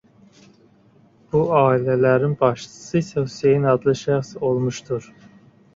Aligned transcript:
Bu 1.33 1.41
ailələrin 1.59 2.33
başçısı 2.41 2.99
isə 3.03 3.27
Hüseyn 3.29 3.69
adlı 3.75 3.97
şəxs 4.05 4.35
olmuşdur. 4.51 5.11